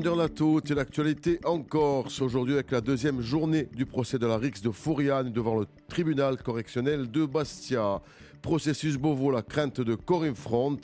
[0.00, 2.22] Toutes, l'actualité en Corse.
[2.22, 6.40] Aujourd'hui avec la deuxième journée du procès de la Rix de Fouriane devant le tribunal
[6.40, 8.00] correctionnel de Bastia.
[8.40, 10.78] Processus Beauvau, la crainte de Corinne Front.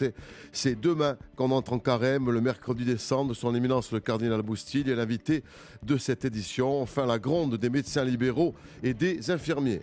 [0.50, 3.35] C'est demain qu'on entre en carême, le mercredi décembre.
[3.35, 5.45] Son éminence le cardinal Boustil est l'invité
[5.85, 6.83] de cette édition.
[6.83, 9.83] Enfin, la gronde des médecins libéraux et des infirmiers.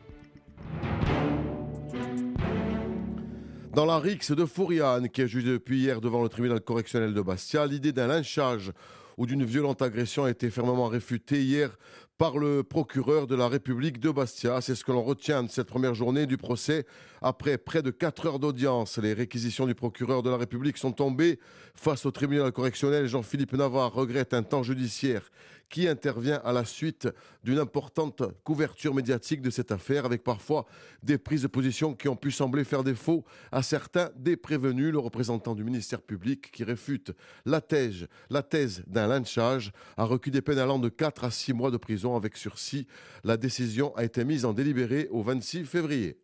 [3.74, 7.22] Dans la rixe de Fouriane, qui est jugée depuis hier devant le tribunal correctionnel de
[7.22, 8.74] Bastia, l'idée d'un lynchage
[9.18, 11.78] ou d'une violente agression a été fermement réfutée hier
[12.18, 14.62] par le procureur de la République de Bastia.
[14.62, 16.86] C'est ce que l'on retient de cette première journée du procès.
[17.22, 21.40] Après près de 4 heures d'audience, les réquisitions du procureur de la République sont tombées.
[21.74, 25.32] Face au tribunal correctionnel, Jean-Philippe Navarre regrette un temps judiciaire
[25.72, 27.08] qui intervient à la suite
[27.44, 30.66] d'une importante couverture médiatique de cette affaire, avec parfois
[31.02, 34.92] des prises de position qui ont pu sembler faire défaut à certains des prévenus.
[34.92, 37.14] Le représentant du ministère public qui réfute
[37.46, 41.54] la thèse, la thèse d'un lynchage a recu des peines allant de 4 à 6
[41.54, 42.86] mois de prison avec sursis.
[43.24, 46.20] La décision a été mise en délibéré au 26 février.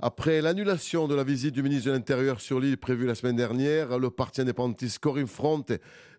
[0.00, 3.98] Après l'annulation de la visite du ministre de l'Intérieur sur l'île prévue la semaine dernière,
[3.98, 5.64] le parti indépendantiste Corinne Front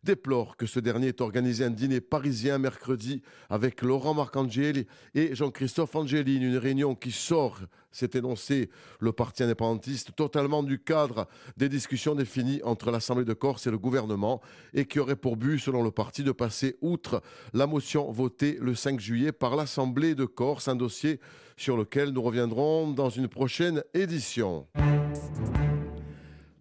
[0.03, 5.95] déplore que ce dernier ait organisé un dîner parisien mercredi avec Laurent Marcangeli et Jean-Christophe
[5.95, 7.59] Angelini, une réunion qui sort,
[7.91, 11.27] s'est énoncé le parti indépendantiste, totalement du cadre
[11.57, 14.41] des discussions définies entre l'Assemblée de Corse et le gouvernement
[14.73, 17.21] et qui aurait pour but, selon le parti, de passer outre
[17.53, 21.19] la motion votée le 5 juillet par l'Assemblée de Corse, un dossier
[21.57, 24.67] sur lequel nous reviendrons dans une prochaine édition.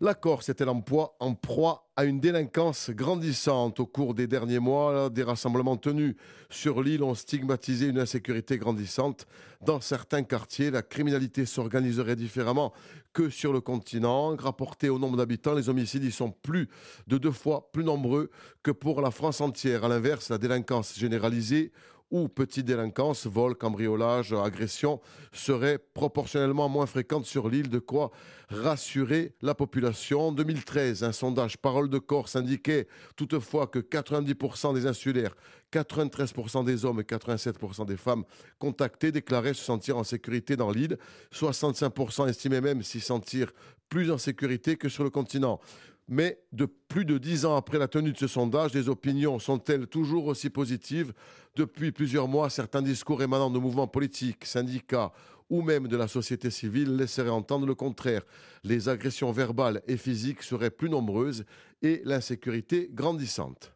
[0.00, 0.84] La Corse est-elle en,
[1.18, 6.14] en proie à une délinquance grandissante Au cours des derniers mois, des rassemblements tenus
[6.50, 9.26] sur l'île ont stigmatisé une insécurité grandissante.
[9.60, 12.72] Dans certains quartiers, la criminalité s'organiserait différemment
[13.12, 14.36] que sur le continent.
[14.36, 16.68] Rapporté au nombre d'habitants, les homicides y sont plus
[17.08, 18.30] de deux fois plus nombreux
[18.62, 19.84] que pour la France entière.
[19.84, 21.72] À l'inverse, la délinquance généralisée
[22.10, 25.00] ou petite délinquance, vol, cambriolage, agression,
[25.32, 28.10] seraient proportionnellement moins fréquentes sur l'île, de quoi
[28.48, 30.28] rassurer la population.
[30.28, 35.34] En 2013, un sondage Parole de Corse indiquait toutefois que 90% des insulaires,
[35.72, 38.24] 93% des hommes et 87% des femmes
[38.58, 40.98] contactés déclaraient se sentir en sécurité dans l'île.
[41.32, 43.52] 65% estimaient même s'y sentir
[43.88, 45.60] plus en sécurité que sur le continent.
[46.08, 49.86] Mais de plus de dix ans après la tenue de ce sondage, les opinions sont-elles
[49.86, 51.12] toujours aussi positives?
[51.54, 55.12] Depuis plusieurs mois, certains discours émanant de mouvements politiques, syndicats
[55.50, 58.22] ou même de la société civile laisseraient entendre le contraire.
[58.64, 61.44] Les agressions verbales et physiques seraient plus nombreuses
[61.82, 63.72] et l'insécurité grandissante.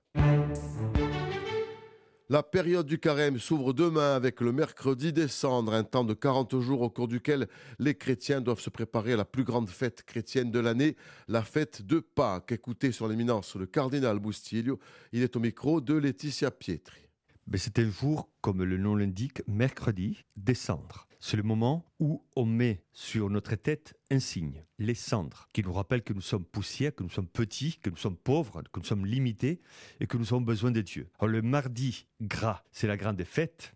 [2.33, 6.81] La période du carême s'ouvre demain avec le mercredi décembre, un temps de 40 jours
[6.81, 7.47] au cours duquel
[7.79, 10.97] les chrétiens doivent se préparer à la plus grande fête chrétienne de l'année,
[11.29, 12.53] la fête de Pâques.
[12.53, 14.81] Écoutez sur l'éminence le cardinal Bustilio,
[15.13, 17.07] il est au micro de Laetitia Pietri.
[17.55, 21.07] C'est un jour, comme le nom l'indique, mercredi, décembre.
[21.25, 25.73] C'est le moment où on met sur notre tête un signe, les cendres, qui nous
[25.73, 28.85] rappellent que nous sommes poussières, que nous sommes petits, que nous sommes pauvres, que nous
[28.85, 29.61] sommes limités
[30.01, 31.09] et que nous avons besoin de Dieu.
[31.23, 33.73] Le mardi gras, c'est la grande fête.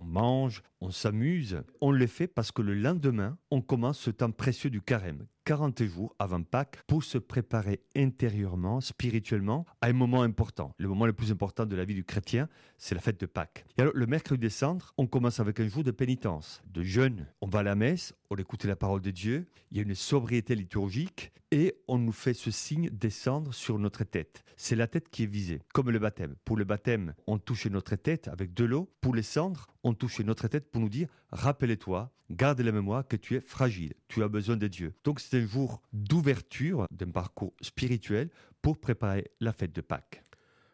[0.00, 1.62] On mange, on s'amuse.
[1.80, 5.28] On le fait parce que le lendemain, on commence ce temps précieux du carême.
[5.48, 10.74] 40 jours avant Pâques pour se préparer intérieurement, spirituellement, à un moment important.
[10.76, 13.64] Le moment le plus important de la vie du chrétien, c'est la fête de Pâques.
[13.78, 17.28] Et alors, le mercredi décembre, on commence avec un jour de pénitence, de jeûne.
[17.40, 19.94] On va à la messe, on écoute la parole de Dieu, il y a une
[19.94, 24.44] sobriété liturgique et on nous fait ce signe descendre sur notre tête.
[24.56, 26.34] C'est la tête qui est visée, comme le baptême.
[26.44, 28.90] Pour le baptême, on touche notre tête avec de l'eau.
[29.00, 33.16] Pour les cendres, on touche notre tête pour nous dire, rappelle-toi, garde la mémoire que
[33.16, 34.94] tu es fragile, tu as besoin de Dieu.
[35.04, 38.30] Donc c'est un jour d'ouverture d'un parcours spirituel
[38.62, 40.22] pour préparer la fête de Pâques.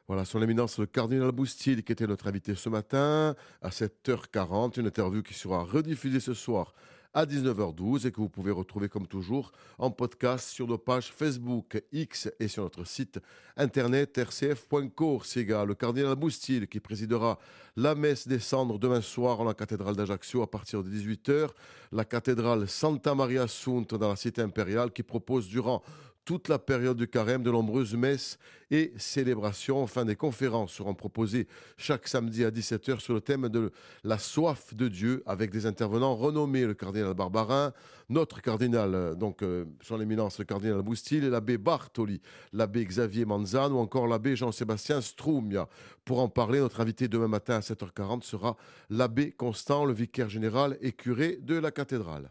[0.07, 4.87] Voilà, son éminence le cardinal Boustil qui était notre invité ce matin à 7h40, une
[4.87, 6.75] interview qui sera rediffusée ce soir
[7.15, 11.83] à 19h12 et que vous pouvez retrouver comme toujours en podcast sur nos pages Facebook,
[11.93, 13.21] X et sur notre site
[13.57, 15.65] internet rcf.corsiga.
[15.65, 17.39] Le cardinal Boustil qui présidera
[17.77, 21.51] la messe des cendres demain soir en la cathédrale d'Ajaccio à partir de 18h.
[21.93, 25.83] La cathédrale Santa Maria Assunta dans la cité impériale qui propose durant
[26.25, 28.39] toute la période du carême, de nombreuses messes
[28.71, 29.83] et célébrations.
[29.83, 33.71] Enfin, des conférences seront proposées chaque samedi à 17h sur le thème de
[34.03, 37.73] la soif de Dieu avec des intervenants renommés, le cardinal Barbarin,
[38.09, 42.21] notre cardinal, euh, donc euh, son éminence, le cardinal Boustil, l'abbé Bartoli,
[42.53, 45.69] l'abbé Xavier Manzan ou encore l'abbé Jean-Sébastien Strumia.
[46.05, 48.57] Pour en parler, notre invité demain matin à 7h40 sera
[48.91, 52.31] l'abbé Constant, le vicaire général et curé de la cathédrale.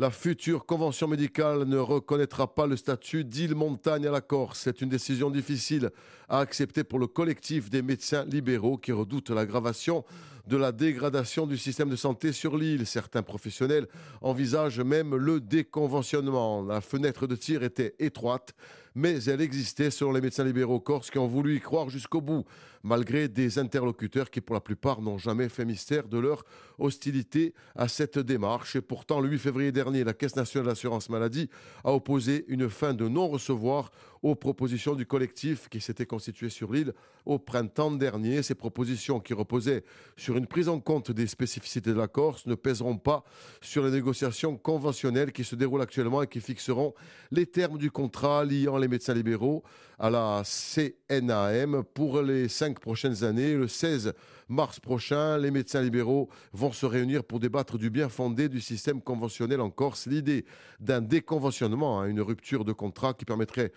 [0.00, 4.60] La future convention médicale ne reconnaîtra pas le statut d'île montagne à la Corse.
[4.60, 5.90] C'est une décision difficile
[6.26, 10.06] à accepter pour le collectif des médecins libéraux qui redoutent l'aggravation
[10.46, 12.86] de la dégradation du système de santé sur l'île.
[12.86, 13.88] Certains professionnels
[14.22, 16.62] envisagent même le déconventionnement.
[16.62, 18.54] La fenêtre de tir était étroite
[18.94, 22.44] mais elle existait selon les médecins libéraux corses qui ont voulu y croire jusqu'au bout,
[22.82, 26.44] malgré des interlocuteurs qui pour la plupart n'ont jamais fait mystère de leur
[26.78, 28.76] hostilité à cette démarche.
[28.76, 31.50] Et pourtant, le 8 février dernier, la Caisse nationale d'assurance maladie
[31.84, 33.90] a opposé une fin de non-recevoir
[34.22, 36.92] aux propositions du collectif qui s'était constitué sur l'île
[37.24, 38.42] au printemps dernier.
[38.42, 39.82] Ces propositions qui reposaient
[40.16, 43.24] sur une prise en compte des spécificités de la Corse ne pèseront pas
[43.62, 46.94] sur les négociations conventionnelles qui se déroulent actuellement et qui fixeront
[47.30, 49.62] les termes du contrat liant les médecins libéraux
[49.98, 53.54] à la CNAM pour les cinq prochaines années.
[53.54, 54.12] Le 16
[54.48, 59.00] mars prochain, les médecins libéraux vont se réunir pour débattre du bien fondé du système
[59.00, 60.06] conventionnel en Corse.
[60.06, 60.44] L'idée
[60.78, 63.72] d'un déconventionnement, hein, une rupture de contrat qui permettrait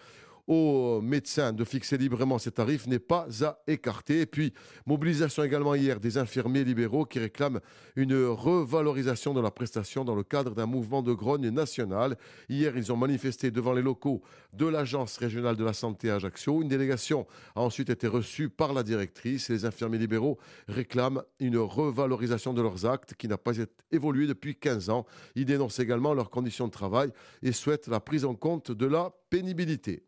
[0.48, 4.22] aux médecins de fixer librement ces tarifs n'est pas à écarter.
[4.22, 4.54] Et puis,
[4.86, 7.62] mobilisation également hier des infirmiers libéraux qui réclament
[7.96, 12.18] une revalorisation de la prestation dans le cadre d'un mouvement de grogne national.
[12.50, 16.62] Hier, ils ont manifesté devant les locaux de l'Agence régionale de la santé à Ajaccio.
[16.62, 17.26] Une délégation
[17.56, 19.50] a ensuite été reçue par la directrice.
[19.50, 20.38] Les infirmiers libéraux
[20.68, 23.54] réclament une revalorisation de leurs actes qui n'a pas
[23.92, 25.06] évolué depuis 15 ans.
[25.36, 27.12] Ils dénoncent également leurs conditions de travail
[27.42, 30.04] et souhaitent la prise en compte de la pénibilité.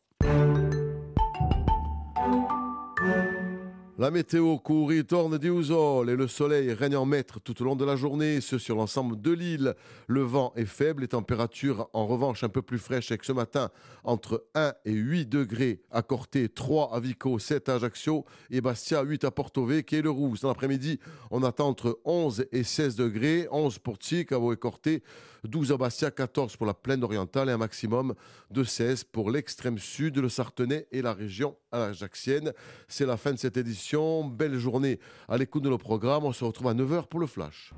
[3.97, 7.85] La météo courit tourne du et le soleil règne en maître tout au long de
[7.85, 9.77] la journée, ce sur l'ensemble de l'île.
[10.09, 13.71] Le vent est faible, les températures en revanche un peu plus fraîches avec ce matin
[14.03, 19.01] entre 1 et 8 degrés à Corté, 3 à Vico, 7 à Ajaccio et Bastia,
[19.01, 20.41] 8 à Porto Vecchio et le Rousse.
[20.41, 20.99] Dans l'après-midi,
[21.31, 25.05] on attend entre 11 et 16 degrés, 11 pour Ticavo et Corté,
[25.45, 28.15] 12 à Bastia, 14 pour la plaine orientale et un maximum
[28.51, 32.53] de 16 pour l'extrême sud, le Sartenay et la région ajaxienne.
[32.89, 34.25] C'est la fin de cette édition.
[34.25, 34.99] Belle journée
[35.29, 36.25] à l'écoute de nos programmes.
[36.25, 37.73] On se retrouve à 9h pour le flash.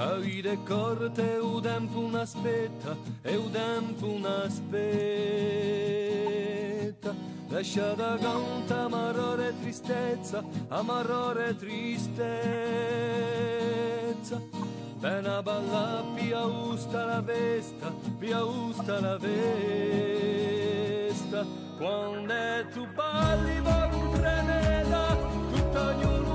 [0.00, 4.80] A vita è corta e un tempo un aspetta, e un tempo un aspetta.
[7.48, 12.40] Lasciata conta amarore tristezza, amarore tristezza.
[14.96, 19.38] Bene balla, pia usta la vesta, pia usta la vesta.
[21.76, 22.32] Quando
[22.72, 25.14] tu balli con premeda,
[25.52, 26.29] tutto ognuno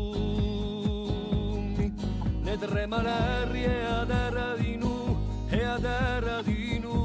[2.42, 5.16] Ne trema l'aria e a terra di nu,
[5.48, 7.00] e a terra di nu.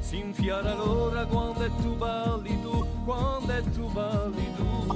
[0.00, 4.86] Si infiara l'ora quando è tu balli tu, quando è tu balli tu,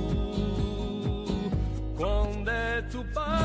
[1.97, 3.42] quando è tu balli